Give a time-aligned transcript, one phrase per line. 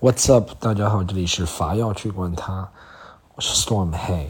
[0.00, 0.52] What's up？
[0.60, 2.68] 大家好，这里是伐要去管他，
[3.34, 3.90] 我是 Storm。
[3.90, 4.26] Hey，，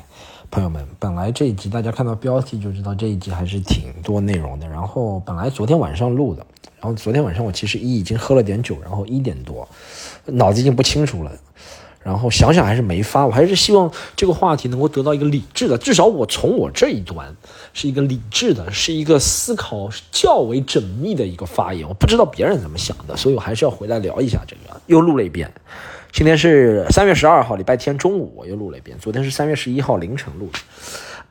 [0.51, 4.67] 朋友们，本来这一集大家看到标题就知道这一集还是挺多内容的。
[4.67, 6.47] 然后本来昨天晚上录的，
[6.81, 9.69] 然后昨天晚上我其实一已经喝了点酒，然后一点多，
[10.25, 11.31] 脑子已经不清楚了。
[12.03, 17.35] 然后想想还是没发，我还是希望这个话题能够得到一个理智的，至少我从我这一端
[17.75, 21.87] 是一个理智的，是一个思考较为缜密的一个发言。
[21.87, 24.81] 我不知道别人怎么想的，所以我还是要回来聊一下这个。
[24.87, 25.53] 又录了一遍，
[26.13, 28.97] 今天是三月十二号礼拜天中午，我又录了一遍。
[28.99, 30.59] 昨天是三月十一号凌晨录的。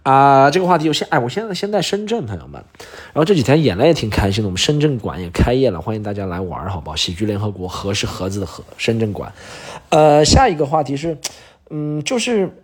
[0.08, 2.64] 啊，这个话题我现哎，我现在现在深圳，朋友们，
[3.12, 6.96] 然后这几天演的也挺开心的，我们深圳馆也开业了，欢迎大家来玩，好不好？
[6.96, 9.34] 喜剧联合国，和是盒子的和，深圳馆。
[9.90, 11.18] 呃，下一个话题是，
[11.72, 12.64] 嗯，就是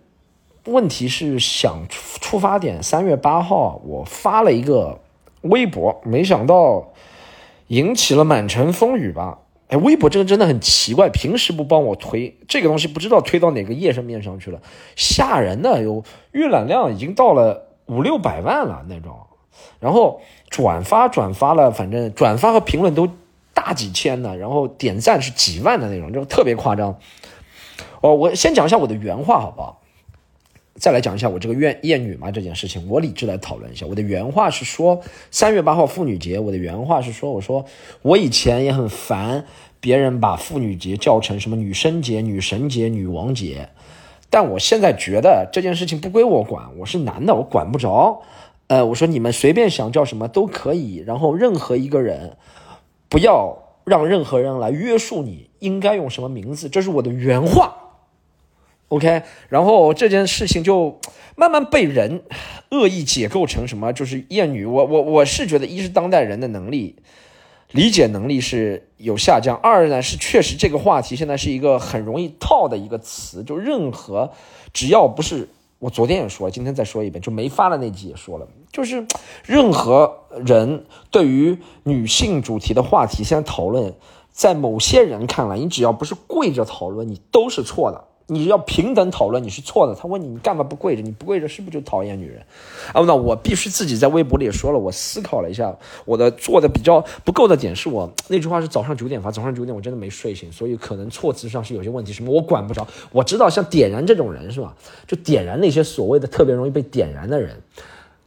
[0.64, 4.98] 问题是想出发点，三月八号我发了一个
[5.42, 6.94] 微博，没想到
[7.66, 9.40] 引起了满城风雨吧。
[9.68, 14.60] 哎，微博这个真的很奇怪，平时不帮我推这个东西，不知道推到哪个页上面上去了，
[14.94, 19.16] 吓人的，有阅览量已经到了五六百万了那种，
[19.80, 20.20] 然后
[20.50, 23.08] 转发转发了，反正转发和评论都
[23.54, 26.98] 大几千的，然后点赞是几万的那种，就特别夸张。
[28.02, 29.80] 哦，我先讲一下我的原话好不好？
[30.76, 33.86] 再来讲一下我这个怨厌女嘛这件事情，我理智来讨论一下。
[33.86, 37.64] 我的原话是说，三月八号妇女节，我的原话是说，我说
[38.02, 39.44] 我以前也很烦
[39.78, 43.68] 别人把妇女节叫成什么女生节、女神节、女王节，
[44.28, 48.22] 但我现在觉得这件事情不归我管，我是男的，我管不着。
[48.66, 52.36] 呃，我说你们随便想叫什么都可以，然后任何一个人
[53.08, 57.83] 不要让任何人来约束你应该用什么名字，这是我的原话。
[58.88, 61.00] OK，然后这件事情就
[61.36, 62.22] 慢慢被人
[62.70, 64.64] 恶意解构成什么，就是厌女。
[64.64, 66.96] 我我我是觉得，一是当代人的能力
[67.72, 74.30] 理解能力是有下降，二呢是确实这个话题现在是一个很容易套的一个词，就任何
[74.72, 75.48] 只要不是
[75.80, 79.04] 我昨天也说，今天再说一遍，就没发的那集也说了，就是
[79.44, 83.94] 任何人对于女性主题的话题现在讨论，
[84.30, 88.04] 在某些人看来，你只要不是跪着讨论，你都是错的。
[88.26, 89.94] 你要平等讨论，你是错的。
[89.94, 91.02] 他问你，你干嘛不跪着？
[91.02, 92.40] 你不跪着是不是就讨厌女人？
[92.94, 95.76] 啊，那我必须自己在微博里也说了，我思考了一下，
[96.06, 102.14] 我的做的比较不够的点是我那句话是早上九点发，早上九点我真的没睡醒，所以可能措辞上是有些问题。
[102.14, 104.74] 什么我管不着，我知道像点燃这种人是吧？
[105.06, 107.60] 就点燃那些所谓的特别容易被点燃的人，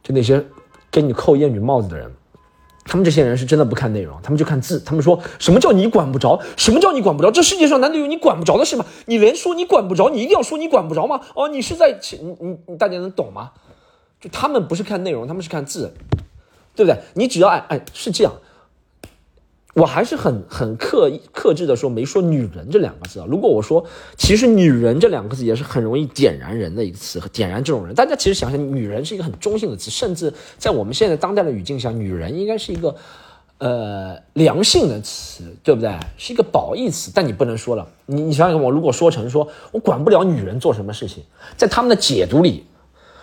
[0.04, 0.44] 就那些
[0.92, 2.08] 给你扣艳女帽子的人。
[2.88, 4.80] 他们这些人是真的不看内容，他们就看字。
[4.80, 6.40] 他们说什么叫你管不着？
[6.56, 7.30] 什么叫你管不着？
[7.30, 8.86] 这世界上难道有你管不着的事吗？
[9.04, 11.20] 你连说你管不着，你一定要说你管不着吗？
[11.34, 13.50] 哦，你是在你你你大家能懂吗？
[14.18, 15.92] 就他们不是看内容，他们是看字，
[16.74, 16.98] 对不对？
[17.12, 18.32] 你只要哎哎是这样。
[19.78, 23.26] 我还是很很克克制的说，没说“女人”这两个字啊。
[23.28, 23.84] 如果我说，
[24.16, 27.94] 其实“女人”这两个字也是很容易点燃人的一个词，点燃这种人。
[27.94, 32.92] 大家其实想想，女人是一个很中性的词，甚至在我们现在当代的语境下，女人应该是一个
[33.58, 35.96] 呃良性的词，对不对？
[36.16, 37.12] 是一个褒义词。
[37.14, 41.22] 但你不能说了，你你想想，我如果说成说我管不了女人做什么事情，
[41.56, 42.66] 在他们的解读里，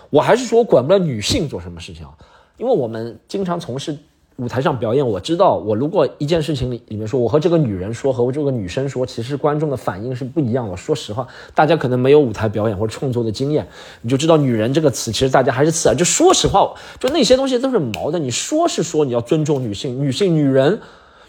[0.10, 2.14] 我还是说我管不了女性做什么事情啊，
[2.56, 3.98] 因为我们经常从事。
[4.38, 10.76] 舞台上表演，我知道，我如果一件事情里里面说，我和这个女人说，和我这个女生说，其实观众的反应是不一样的。
[10.76, 13.66] 说实话，大家可能没有舞台表演或者创作的经验，
[14.02, 15.96] 你就知道“女人”这个词，其实大家还是刺耳。
[15.96, 18.20] 就说实话，就那些东西都是毛的。
[18.20, 20.82] 你说是说你要尊重女性，女性、女人，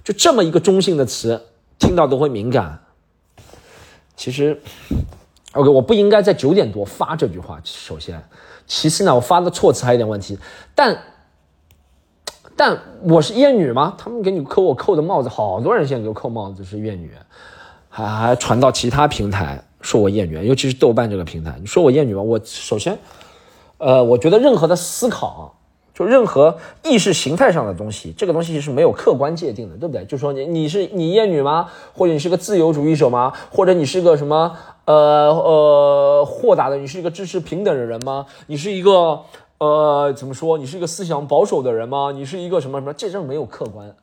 [0.02, 1.40] 就这么一个中性的词，
[1.78, 2.80] 听到都会敏感。
[4.16, 4.60] 其实
[5.52, 7.60] ，OK，我不应该在九点多发这句话。
[7.62, 8.20] 首先，
[8.66, 10.36] 其次呢，我发的措辞还有点问题，
[10.74, 10.98] 但。
[12.56, 13.94] 但我是厌女吗？
[13.98, 17.10] 他们给你扣我扣的帽子，好多人现在给我扣帽子是厌女，
[17.90, 22.22] 还还传到其他平台说我厌女，尤其是豆瓣这个平台，你说我厌女吗？
[22.22, 22.98] 我首先，
[23.76, 25.54] 呃，我觉得任何的思考，
[25.92, 30.06] 就任何意识形态上的东西，这个东西是没有客观界定的，对不对？
[30.06, 31.68] 就说你你是你厌女吗？
[31.92, 33.34] 或者你是个自由主义者吗？
[33.50, 34.56] 或者你是个什么
[34.86, 36.78] 呃呃豁达的？
[36.78, 38.24] 你是一个支持平等的人吗？
[38.47, 39.20] 你是一个？
[39.58, 40.58] 呃，怎么说？
[40.58, 42.12] 你是一个思想保守的人吗？
[42.12, 42.92] 你是一个什么什么？
[42.92, 43.94] 这真没有客观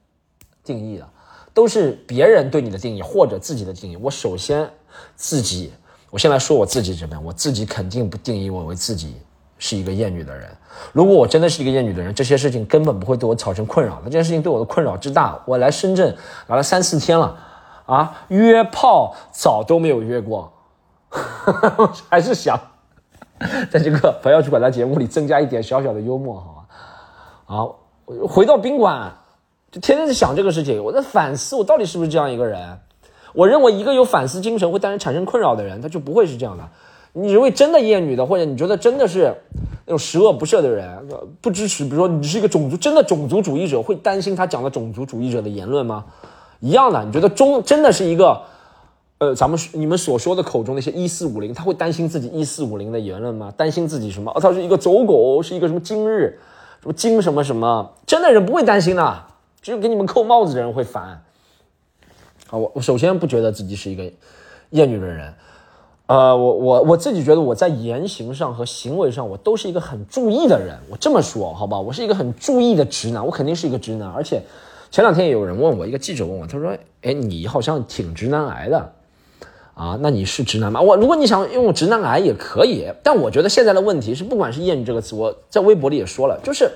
[0.64, 1.08] 定义的，
[1.54, 3.96] 都是别人对你的定义或者自己的定义。
[3.98, 4.68] 我首先
[5.16, 5.72] 自己，
[6.10, 9.16] 我先来说我自己这边，我自己肯定不定义我为自己
[9.60, 10.50] 是一个厌女的人。
[10.92, 14.06] 如果我真的是一个厌女的人，这些事情根本不会对我造成困扰的。
[14.06, 16.18] 这件事情对我的困扰之大，我来深圳
[16.48, 17.38] 来了三四天了，
[17.86, 20.52] 啊，约炮早都没有约过，
[22.10, 22.60] 还是想。
[23.72, 26.66] 在这个不要去管他节目里增加一点小小的幽默，好吧？
[27.46, 27.80] 好，
[28.28, 29.12] 回到宾馆，
[29.72, 32.80] 就天天在想这个事情，我在反思我到底是不是这样一个人。
[33.34, 36.64] 我认为一个有反思精神会带人产生困扰的人，他就不会是这样的。
[37.14, 39.36] 你认为真的厌女的，或者你觉得真的是
[39.86, 41.08] 那种十恶不赦的人，
[41.42, 46.06] 不支持，比如说你是一个种族真的种族主义者，会担心他讲的种族主义者的言论吗？
[46.60, 48.42] 一样的，你觉得中真的是一个，
[49.24, 53.54] 呃，咱们你们所说的口中那些一四五零，他会担心自己一四五零的言论吗？
[53.56, 54.30] 担心自己什么？
[54.36, 56.38] 哦，他是一个走狗，是一个什么今日，
[56.82, 57.90] 什么今什么什么？
[58.06, 59.24] 真的人不会担心的，
[59.62, 61.24] 只有给你们扣帽子的人会烦。
[62.48, 64.12] 好，我我首先不觉得自己是一个
[64.72, 65.34] 厌女的人。
[66.08, 70.78] 呃，我我我自己觉得我在言行上和行为上，我都是一个很注意的人。
[70.90, 74.10] 我这么说好吧，我是一个很注意的直男，我肯定是一个直男。
[74.10, 74.42] 而且
[74.92, 78.94] 前两天也有人问我，一个记者问我，他说：“哎，你好像挺直男癌的
[79.74, 79.98] 啊？
[80.02, 86.72] 那你是直男吗？”我如果你想用直男癌也可以，但我觉得现在的问题是，不管是厌女这个词，我在微博里也说了，就是。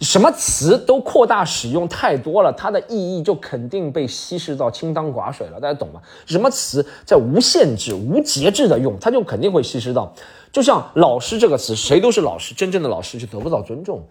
[0.00, 5.60] 什么词都扩大使用太多了，它的意义就肯定被稀释到清汤寡水了。
[5.60, 6.00] 大家懂吗？
[6.26, 10.12] 什么词在无限制、无节制的用，它就肯定会稀释到。
[10.50, 14.02] 就像“老师”这个词，谁都是老师，真正的老师就得不到尊重，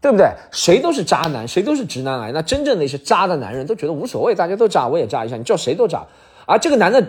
[0.00, 0.28] 对不对？
[0.50, 2.32] 谁都是渣男，谁都是直男癌。
[2.32, 5.36] 那真正的一些渣的男人都觉得无所谓，大家都渣，我也渣一下。
[5.36, 6.04] 你叫谁都渣。
[6.44, 7.00] 而这个男的，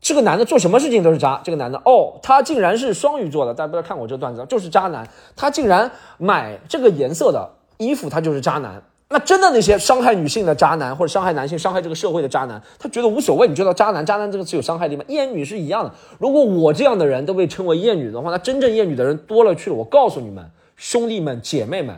[0.00, 1.40] 这个男的做什么事情都是渣。
[1.44, 5.08] 这个男的，哦，他竟然是双鱼座的，大家不要看我这个段子，就是渣男。
[5.36, 7.50] 他竟然买这个颜色的。
[7.80, 13.48] 衣服他就是渣男，那真的那些伤害女性的渣男，或者伤害男性、伤害这个社会的渣男，他觉得无所谓。
[13.48, 15.04] 你知道“渣男”“渣男”这个词有伤害力吗？
[15.08, 15.90] 厌女是一样的。
[16.18, 19.76] 如果我这样的人都被称为厌女的话，那真正厌女的人多了去了。
[19.76, 21.96] 我告诉你们，兄弟们、姐妹们，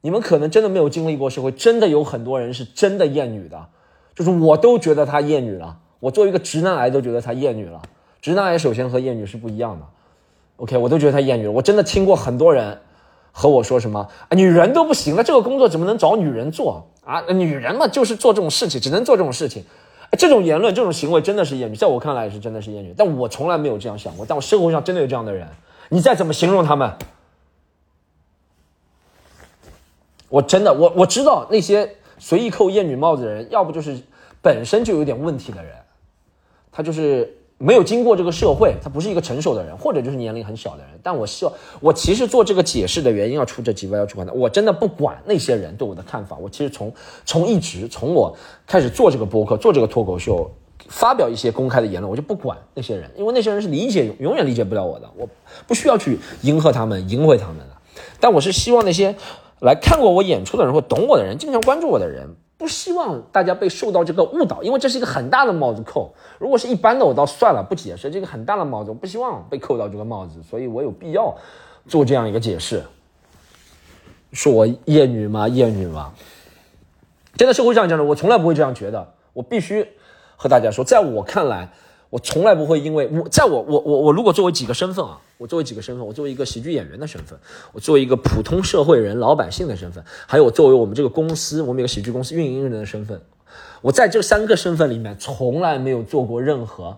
[0.00, 3.66] 你们可能真的没有经历过社会，真的有很多人是真的厌女的，
[4.16, 5.76] 就是我都觉得他厌女了。
[6.04, 7.80] 我作为一个直男癌都觉得他厌女了。
[8.20, 9.86] 直男癌首先和厌女是不一样的。
[10.56, 11.52] OK，我都觉得他厌女了。
[11.52, 12.78] 我真的听过很多人。
[13.36, 14.08] 和我说什么？
[14.30, 17.20] 女人都不行了，这个工作怎么能找女人做啊？
[17.32, 19.64] 女人嘛，就是做这种事情，只能做这种事情。
[20.16, 22.94] 这种言论、这种行为真的是厌女，在我看来是真的是厌女。
[22.96, 24.24] 但我从来没有这样想过。
[24.24, 25.48] 但我生活上真的有这样的人，
[25.88, 26.92] 你再怎么形容他们，
[30.28, 33.98] 我真的我我知道那些随意扣厌女帽子的人，要不就是
[34.40, 35.74] 本身就有点问题的人，
[36.74, 37.38] 他就是。
[37.56, 40.88] 没有经过这个社会，他不是一个成熟的人，或者就是年龄很小的人。
[41.04, 44.32] 但我希望，我其实做这个解释的原因要出这几位要去管他。
[44.32, 46.36] 我真的不管那些人对我的看法。
[46.36, 46.92] 我其实从
[47.24, 48.36] 从一直从我
[48.66, 50.50] 开始做这个播客、做这个脱口秀、
[50.88, 55.26] 发表一些公开的言论，我就不管那些人，因为那些人是理解永远理解不了我的，我
[55.68, 57.68] 不需要去迎合他们、迎合他们的。
[58.18, 59.14] 但我是希望那些
[59.60, 62.34] 来看过我演出的人或懂我的人、经常关注我的人。
[62.56, 66.14] 不希望大家被受到这个误导，因为这是一个很大的帽子扣。
[66.38, 68.10] 如果是一般的，我倒算了，不解释。
[68.10, 71.36] 这个很大的帽子，我不希望被扣到这个帽子，所以我有必要
[71.88, 72.82] 做这样一个解释。
[74.32, 75.48] 说我厌女吗？
[75.48, 76.12] 厌女吗？
[77.36, 79.14] 真的社会这样讲的，我从来不会这样觉得。
[79.32, 79.86] 我必须
[80.36, 81.70] 和大家说，在我看来。
[82.14, 87.36] 我从来不会因为我在我我我我如果作为几个身份啊，我作为几个身份，我作为一个喜剧演员的身份，
[87.72, 93.20] 我作为一个普通社会人老百姓的身份，还有我作为我们这个公司我们一个喜剧公司运营人的身份，
[93.82, 96.96] 我在这三个身份里面从来没有做过任何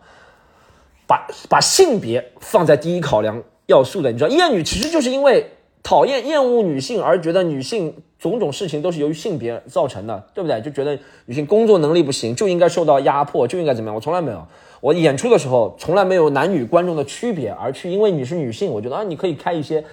[1.06, 4.12] 把把性别放在第一考量要素的。
[4.12, 5.52] 你知道，厌女其实就是因为
[5.82, 10.60] 讨厌厌恶女性而觉得女性种种事情都是由于性别造成的，对不对？
[10.60, 13.94] 就觉得女性工作能力不行就应该受到压迫，就应该怎么样？
[13.94, 14.46] 我从来没有。
[14.80, 19.84] 我演出的时候从来没有男女观众的区别，而去因为你是女性，我觉得啊，你可以开一些，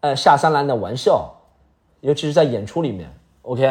[0.00, 1.34] 呃下三滥的玩笑，
[2.00, 3.10] 尤其是在演出里面
[3.42, 3.62] ，OK。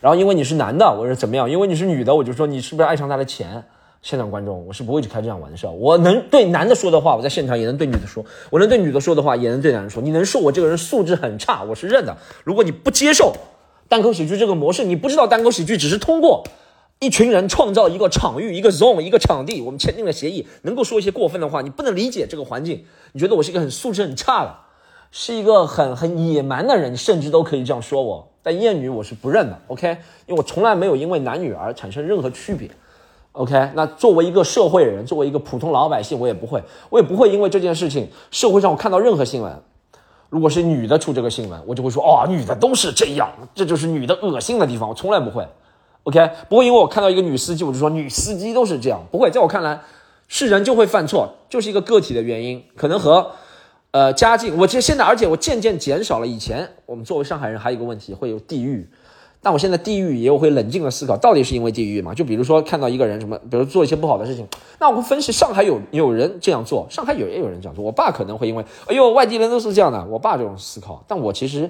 [0.00, 1.50] 然后因为你是男的，我是怎么样？
[1.50, 3.64] 因为你是女的，我就说你是不是爱上他的钱？
[4.02, 5.70] 现场观众，我是不会去开这样玩笑。
[5.70, 10.00] 我能对男的说的话，我在现场也能对女的说；我能对女的说的话，也能对男人说。
[10.00, 12.16] 你能说我这个人素质很差，我是认的。
[12.44, 13.34] 如果你不接受
[13.88, 16.44] 单口喜剧这个模式，你不知道单口喜剧只是通过。
[16.98, 24.56] 一群人创造一个场域，一个 zone，一个场地，我们签订了协议，能够说一些过分的话，你不能理解这个环境，你觉得我是一个很素质很差的，
[25.10, 28.28] 是一个很很野蛮的人，甚至都可以这样说我。
[28.42, 29.88] 但厌女我是不认的，OK，
[30.26, 32.70] 因为我从来没有因为男女而产生任何区别
[33.32, 33.72] ，OK。
[33.74, 39.60] 那作为一个社会人，作为一个普通老百姓，我也不会，我也不会因为这件事情，社会上我看到任何新闻，
[40.30, 45.46] 如果是女的出这个新闻，我就会说，哦，女的都是这样，这就是女的恶心的地方，我从来不会。
[46.06, 49.04] OK，不会因为我看到一个女司机，我就说女司机都是这样。
[49.10, 49.80] 不会，在我看来，
[50.28, 53.32] 是人就会犯错，就是一个个体的原因，可能和，
[53.90, 54.56] 呃，家境。
[54.56, 56.26] 我其实现在，而且我渐渐减少了。
[56.28, 58.88] 以前我们作为上海人，还有一个问题会有地域，
[59.42, 62.14] 但我现在地域也有会冷静的思考，到底是因为地域嘛？
[62.14, 64.46] 就比如说看到一个人什么，比如做一些不好的事情，
[64.78, 67.84] 那我会分析上海有有人这样做，上海有也有人这样做。
[67.84, 71.04] 我爸可能会因为，哎呦，外地人都是这样的，我爸这种思考。
[71.08, 71.68] 但我其实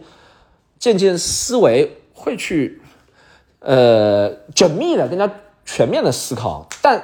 [0.78, 2.82] 渐渐思维会去。
[3.66, 5.28] 呃，缜密的、更加
[5.64, 7.02] 全面的思考，但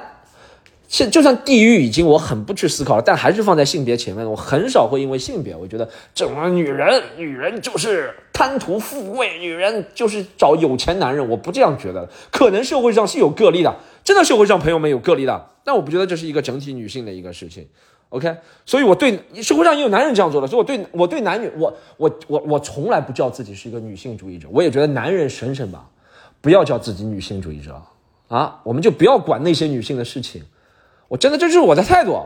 [0.87, 4.25] 现就算地狱已经我很不去思考了，但还是放在性别前面。
[4.25, 11.27] 我很少会因为性别，我觉得这种女人，女人就是贪图富贵，女人就是找有钱男人。
[11.27, 17.67] 我不这样觉得，可能社会上是有个例的，真的社会上朋友们有个例的，但我不觉得这是一个整体女性的一个事情。
[18.07, 25.89] OK，所以我对社会上也有男人这样做的，所以我对我对男女，我我我我从来不叫自己是一个女性主义者，我也觉得男人省省吧，
[26.43, 27.81] 不要叫自己女性主义者
[28.27, 30.43] 啊，我们就不要管那些女性的事情。
[31.07, 32.19] 我真的这就是我的态度，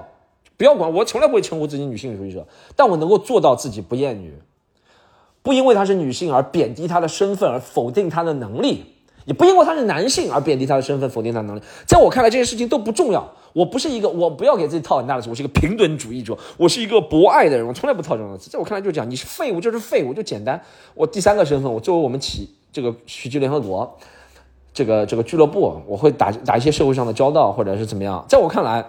[0.58, 4.34] 不要管我，从来不会称呼自己女性主义者，但我能够做到自己不厌女，
[5.44, 8.86] 不因为她是女性而贬低她的身份而否定她的能力，
[9.26, 11.62] 也不因为她是男性而贬低她的身份否定她的能力。
[11.86, 13.32] 在我看来，这些事情都不重要。
[13.54, 18.50] 我不是一个，我不要给自己套很大的词，我是一个平等主义者，我是一个博爱的人，我从来不套这种词。
[18.50, 20.60] 在我看来，就是讲你是废物就是废物，就简单。
[20.96, 23.98] 我第三个身份，我作为我们企这个许居联合国。
[24.72, 28.24] 这个这个俱乐部，我会打打一些社会上的交道，或者是怎么样？
[28.30, 28.86] 在我看来，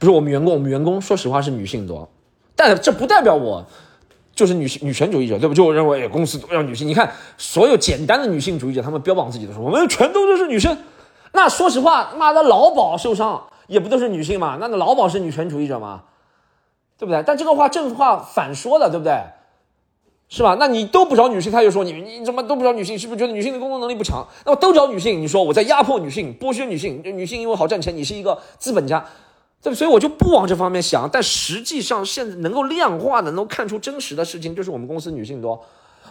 [0.00, 2.08] 不是我们员工，我们员工说实话是女性多，
[2.56, 3.64] 但这不代表我
[4.34, 5.54] 就是女性女权主义者，对不？
[5.54, 6.88] 就我认为公司都要女性。
[6.88, 10.76] 你看，所有简单的女性主义者，他们标榜自己的时候，我们全都都是女生。
[11.32, 14.58] 那说实话，妈的，劳保受伤也不都是女性嘛？
[14.60, 16.02] 那那劳保是女权主义者吗？
[16.98, 17.22] 对不对？
[17.24, 19.22] 但这个话正话反说的，对不对？
[20.28, 20.56] 是吧？
[20.58, 22.98] 那你都不找女性，他就说你你怎么都不找女性？
[22.98, 24.26] 是不是觉得女性的工作能力不强？
[24.44, 27.00] 那我都找女性，你说我在压迫女性、剥削女性？
[27.04, 29.06] 女性因为好赚钱，你是一个资本家，
[29.62, 31.08] 对所以我就不往这方面想。
[31.12, 35.64] 但实际上，现在能够量化的、能够看出真实的事情，就是我们公司女性多，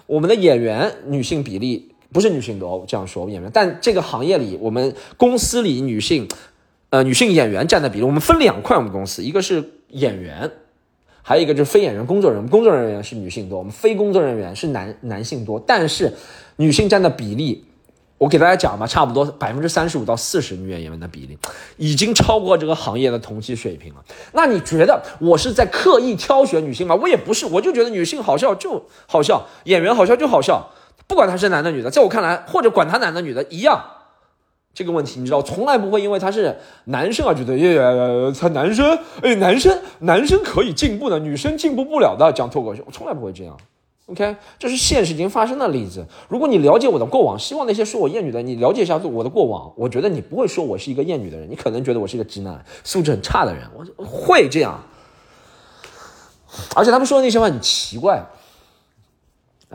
[0.07, 3.51] 我们的演员女性比例不是女性多，这样说演员。
[3.53, 6.25] 但这个行业里，我们公司里女性，
[6.89, 10.50] 呃，女性演员占的比例，我们分两块，我们公司一个是演员。
[11.27, 16.13] 还有一个就是非演员工作人员，工作人员是女性多，我们非工作人员是男男性多，但是
[16.58, 17.65] 女性占的比例，
[18.20, 21.36] 我给大家讲吧，差不多百分之三十五到四十女演员的比例，
[21.77, 24.05] 已经超过这个行业的同期水平了。
[24.34, 26.94] 那你觉得我是在刻意挑选女性吗？
[26.94, 30.70] 我也不是，我就觉得女性好笑就好笑，演员好笑就好笑，
[31.08, 33.84] 不管他是男的女的，在我看来，或者管他男的女的一样。
[34.75, 37.79] 这个问题你知道，从来不会因为他是男生而觉得，耶，
[38.39, 43.58] 他男生，哎，男生，男生可以进步的，女生进步不了的，讲脱口秀，我从来不会这样。
[44.08, 46.05] OK，这是现实已经发生的例子。
[46.27, 53.63] 如果你了解我的过往，希望那些说我厌女的，你了解一下我的过往，我觉得你不会说我是一个厌女的人，你可能觉得我是一个直男，素质很差的人，
[53.96, 54.79] 我会这样。
[56.75, 58.24] 而且他们说的那些话很奇怪。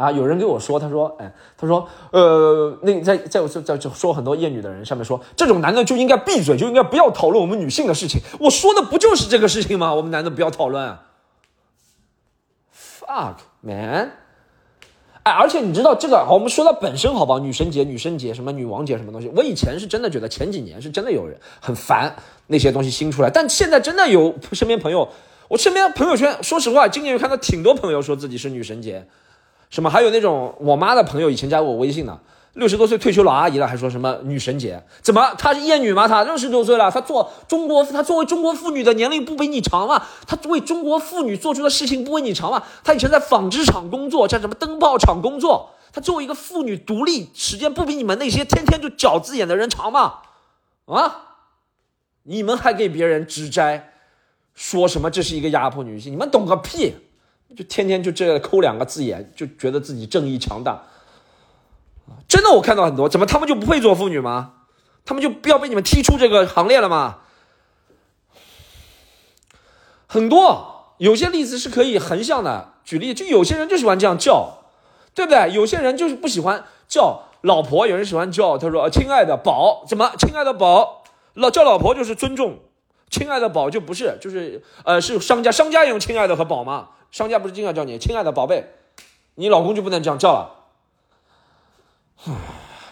[0.00, 0.11] 啊！
[0.11, 8.19] 有人跟我说，他说：“哎，他说，呃，那在在在在说很多厌女的人上面说，这种男的就应该闭嘴，就应该不要讨论我们女性的事情。
[8.40, 9.95] 我说的不就是这个事情吗？
[9.95, 10.97] 我们男的不要讨论。
[12.75, 14.12] Fuck man！
[15.23, 17.38] 哎，而且你知道这个，我们说到本身好不好？
[17.38, 19.30] 女神节、女神节什么女王节什么东西？
[19.37, 22.16] 我以前是真的觉得前几年是真的有人很烦
[22.47, 25.07] 那些东西新出来，但现在真的有身边朋友，
[25.49, 29.07] 我身边朋友圈，说实话，今年有看到挺多朋友说自己是女神节。”
[29.71, 29.89] 什么？
[29.89, 32.19] 还有那种我妈的朋友以前加我微信的，
[32.55, 34.83] 六十多岁退休老阿姨了，还说什么女神节？
[35.00, 35.33] 怎么？
[35.39, 36.09] 她是厌女吗？
[36.09, 40.05] 她六十多岁了，她做中国，她作为中国妇女的年龄不比你长吗？
[40.27, 42.65] 她为中国妇女做出的事情不比你长吗？
[42.83, 50.15] 她以前在纺织厂工作，在什么灯泡厂工作，她作为一个妇女独立时间不比你们那些天天就饺子眼的人长吗？
[50.87, 51.29] 啊？
[52.25, 53.93] 你们还给别人指摘，
[54.53, 56.12] 说什么这是一个压迫女性？
[56.12, 56.97] 你们懂个屁！
[57.57, 60.83] 就天天就这抠两个字眼，就觉得自己正义强大，
[62.28, 64.52] 真的我看到很多，怎么他们就不会做妇女吗？
[65.04, 67.19] 他们就不要被你们踢出这个行列了吗？
[70.07, 74.64] 很多有些例子是可以横向的举例，就有些人就喜欢这样叫，
[75.14, 75.52] 对不对？
[75.52, 81.02] 有些人就是不喜欢叫老婆，有人喜欢叫他说亲爱的宝，怎么亲爱的宝？
[81.35, 82.59] 老叫老婆就是尊重，
[83.11, 86.90] 亲爱的宝就不是，就是呃是商家，商家用亲爱的和宝吗？
[87.11, 88.67] 商家不是经常叫你亲爱的宝贝，
[89.35, 90.57] 你老公就不能这样叫了。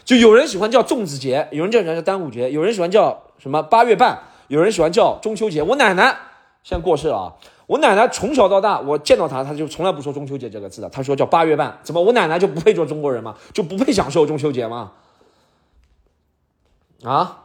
[0.04, 5.62] 就有人喜欢叫粽子节，有人叫人叫端午节，有人喜欢叫什么八月半，有人喜欢叫中秋节。
[5.62, 6.18] 我奶奶
[6.64, 7.32] 现在过世了啊，
[7.66, 11.78] 我奶奶从小到大，我见到她，她就从来不说中秋节这个字的，她说叫八月半。
[11.84, 13.36] 怎么我奶奶就不配做中国人吗？
[13.52, 14.92] 就不配享受中秋节吗？
[17.04, 17.44] 啊？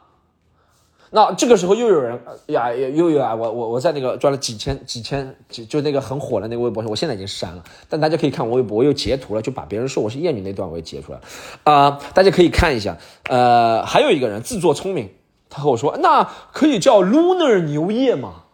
[1.15, 3.35] 那这个时候又有人呀，又有啊！
[3.35, 11.23] 我我我在那个赚了几千几千，就就那个很火的那个微博上，我现在已经删了，但大家可以看我微博，我又截图了，就把别人说我是艳女那段我也截出来了，
[11.71, 12.97] 啊，大家可以看一下。
[13.29, 15.07] 呃，还有一个人自作聪明，
[15.51, 18.45] 他和我说，那可以叫 Lunar 牛业吗？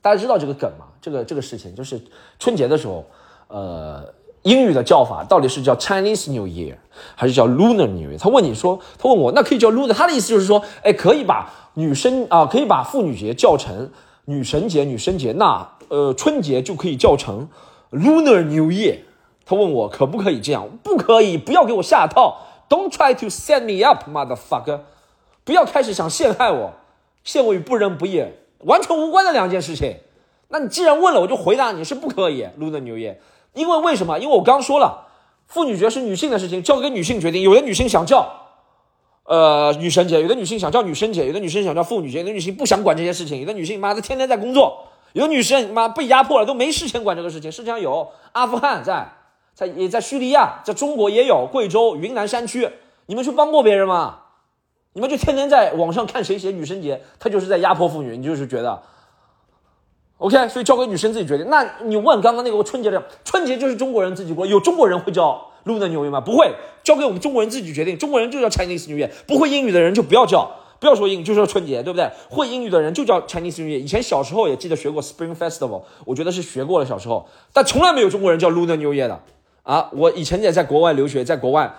[0.00, 0.86] 大家知道这个梗吗？
[1.02, 2.00] 这个这个事情就是
[2.38, 3.04] 春节的时候，
[3.48, 4.14] 呃。
[4.42, 6.74] 英语的叫法到底是叫 Chinese New Year
[7.14, 8.18] 还是叫 Lunar New Year？
[8.18, 9.92] 他问你说，他问我，那可以叫 Lunar？
[9.92, 13.90] 他的意思就是说，哎，可以把女生啊，可以把妇女节叫成
[14.24, 17.48] 女神节，女神节，那呃春节就可以叫成
[17.90, 18.98] Lunar New Year。
[19.46, 20.68] 他问我可不可以这样？
[20.82, 24.80] 不可以，不要给我下套，Don't try to set me up, motherfucker！
[25.44, 26.72] 不要开始想陷害我，
[27.24, 28.24] 陷我于不仁不义，
[28.58, 29.96] 完全无关的两件事情。
[30.48, 33.16] 那你既然问了，我就回答你是不可以 Lunar New Year，
[33.54, 34.18] 因为为什么？
[34.18, 35.06] 因为我刚说了，
[35.46, 37.42] 妇女节是女性的事情，交给女性决定。
[37.42, 38.39] 有的女性想叫。
[39.24, 47.52] 呃，女神节，有的女性想叫女神节，有的女生想叫妇女节，有的女性不想管这些事情，有的女性妈的天天在工作，有的女生妈被压迫了都没时间管这个事情。
[47.52, 49.12] 世界上有阿富汗在，
[49.54, 52.68] 在也在叙利亚，在中国也有贵州云南山区，
[53.06, 54.20] 你们去帮过别人吗？
[54.94, 58.82] 你们就天天在网上看谁写女神节，他就是在压迫妇女，你就是觉得
[60.18, 61.48] ，OK，所以交给女生自己决定。
[61.48, 65.46] 那你问刚刚那个春节的，春节就是中国人自己过，有中国人会叫。
[65.64, 66.20] Lunar New Year 吗？
[66.20, 66.52] 不会，
[66.82, 67.98] 交给我们中国人自己决定。
[67.98, 72.10] 中国人就叫 Chinese New Year，不会英语的人就不要叫，不要说英语，就说春节，对不对？
[72.28, 73.78] 会英语的人就叫 Chinese New Year。
[73.78, 79.20] 以前小时候也记得学过 Spring Festival，我觉得是学过了小时候，但从来没有中国人叫 Lunar New Year 的
[79.62, 79.90] 啊！
[79.92, 81.74] 我以前也在国外留学，在国外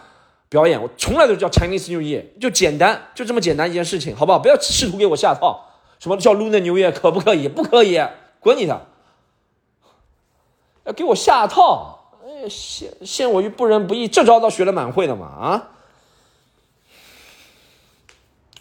[0.49, 4.37] 表演，我从来都叫 Chinese New Year，就简单，就这么简单一件事情，好不好？
[4.37, 5.65] 不要试图给我下套，
[5.99, 7.47] 什么叫 Lunar New Year 可不可以？
[7.47, 7.99] 不可以，
[8.39, 8.87] 滚你的！
[10.83, 12.00] 要给我下套。
[12.49, 15.69] 陷陷我于不仁不义，这招倒学的蛮会的嘛啊！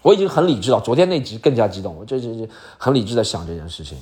[0.03, 3.99] 我已经很理智了，昨天那集更加激动，我这这这很理智的想这件事情。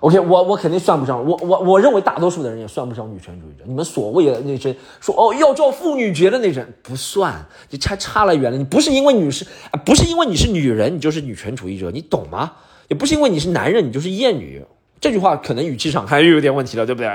[0.00, 3.64] OK，我我肯定算不上，我我我认为大多数的人也算不上女权主义者。
[3.66, 8.56] 你们所谓的那些说哦要叫妇女节的那些不算，你差差了远了。
[8.56, 9.46] 你不是因为女士，
[9.84, 12.52] 不是因为你是女人，你就是女权主义者，你懂吗？
[12.88, 14.64] 也不是因为你是男人，你就是厌女。
[15.00, 17.08] 这句话可能语气上还又有点问题了，对不对？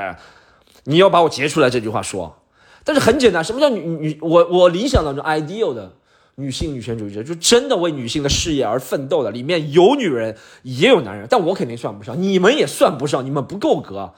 [0.85, 2.37] 你要把我截出来这句话说，
[2.83, 4.17] 但是很简单，什么叫女女？
[4.21, 5.93] 我我理想当中 ideal 的
[6.35, 14.13] 女性女权主义者，就真的为女性的事业而奋斗的，里面有女人也有男人，但我肯定算不上，你们也算不上，你们不够格。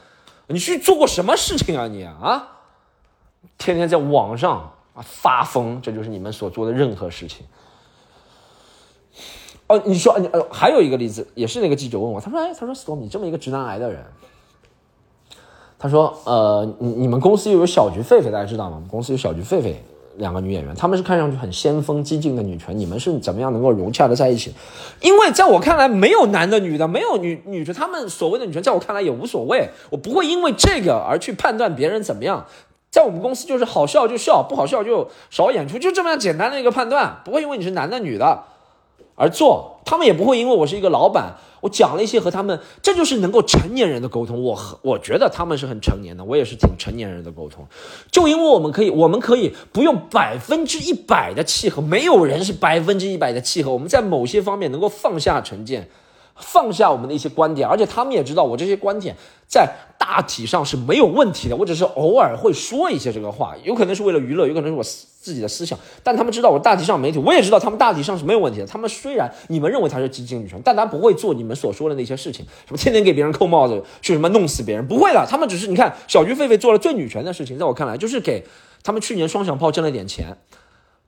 [0.47, 2.59] 你去做过什么事情啊你啊？
[3.57, 7.45] 天天在网上发疯，这就是你们所做的任何事情。
[9.67, 14.05] 哦，你说你呃，还有一个例子，也是那个记者问我，他说哎，他说 Storm，你这么一个直男癌的人。
[15.79, 18.81] 他说：“呃，你你们公司又有小菊狒狒，大家知道吗？
[18.89, 19.75] 公司有小菊狒狒
[20.15, 24.51] 两个女演员，她们是看上去很先锋、激进的女权，你们是怎么样能够融洽的在一起？
[25.01, 32.45] 因为在我看来，没有男的、女的，没有女女权，他们所谓的女权，在我看来也无所谓，我不会因为这个而去判断别人怎么样。
[32.89, 38.43] 在我们公司就是好笑就笑，不好笑就少演出，就这么样简单的一个判断，不会因为你是男的、女的
[39.13, 44.43] 而做，他们也不会因为我是一个老板。”我讲了一些和他们，这就是能够成年人的沟通。
[44.43, 47.65] 我和我觉得他们是很成年的，我也是挺成年人的沟通。
[48.11, 53.71] 就因为我们可以，我们可以不用百分之一百的契合，没有人是百分之一百的契合。
[53.71, 55.89] 我们在某些方面能够放下成见。
[56.39, 59.15] 放下我们的一些观点，而且他们也知道我这些观点
[59.47, 61.55] 在大体上是没有问题的。
[61.55, 65.77] 我只是偶尔会说一些这个话，有可能是为了娱乐，有可能是我自己的思想。
[66.03, 68.65] 但他们知道我大体上媒体，我也知道他们大体上是没有问题的。
[68.65, 75.25] 他们虽然你们认为他是激进女权，但他不会做你们所说的那些事情，什么天天给别人扣帽子，去什么弄死别人，不会的。
[75.29, 78.45] 他们只是你看小菊狒狒做了最女权的事情，在我看来就是给
[78.83, 80.37] 他们去年双响炮挣了点钱，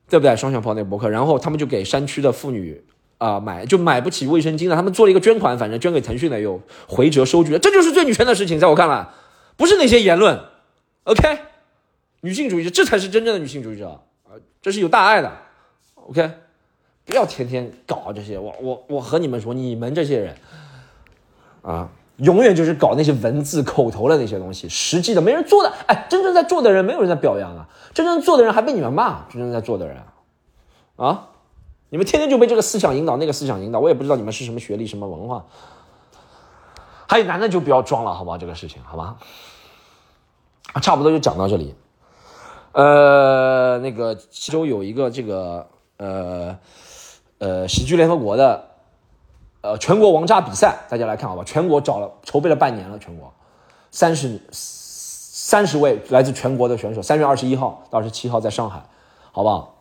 [0.09, 0.35] 对不对？
[0.35, 2.83] 双响炮那个博客，然后他们就给山区的妇女。
[3.19, 4.75] 啊，买就买不起卫生巾了。
[4.75, 9.07] 他们做了一个捐款，反正捐给腾讯的有回折收据，这就是最女权的事情，在我看来，
[9.55, 10.39] 不是那些言论。
[11.03, 11.39] OK，
[12.21, 15.31] 女性主义者，这才是真正的女性主义者啊，这是有大爱的。
[15.95, 16.31] OK，
[17.05, 18.39] 不要天天搞这些。
[18.39, 20.35] 我我我和你们说，你们这些人
[21.61, 25.73] 啊，永远就是搞那些文字口头的那些东西，实际的没人做的。
[25.87, 27.67] 哎，真正在做的人，没有人在表扬啊。
[27.93, 29.97] 真正做的人还被你们骂，真正在做的人
[30.95, 31.27] 啊。
[31.89, 35.45] 你们天天就被这个思想引导，那个思想引导，我也不知道你们是什么学历、什么文化。
[37.07, 38.37] 还有男的就不要装了，好不好？
[38.37, 39.17] 这个事情，好吧？
[40.81, 41.73] 差不多就讲到这里。
[42.73, 46.55] 呃，那个其中有一个这个呃
[47.39, 48.63] 呃喜剧联合国的
[49.61, 51.43] 呃全国王炸比赛，大家来看好吧？
[51.43, 53.33] 全国找了筹备了半年了，全国
[53.89, 58.83] 三十三十位来自全国的选手，三月二十一号到二十七号在上海，
[59.31, 59.75] 好不好？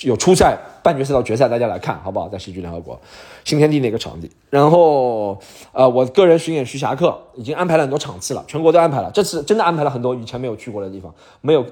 [0.00, 2.28] 有初赛、半决赛到决赛，大家来看好不好？
[2.28, 3.00] 在喜剧联合国
[3.42, 5.40] 新天地那个场地，然后
[5.72, 9.10] 呃，我个人巡演徐霞客已经安排了很多场次了，全国都安排了。
[9.14, 11.64] 这次真的安排了很多以前没有去过的地方，没有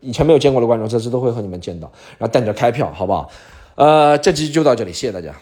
[0.00, 1.92] 以前没有见过的观众，这次都会和你们见到。
[2.16, 3.30] 然后等着开票，好不好？
[3.74, 5.34] 呃，这期就到这里，谢谢大家。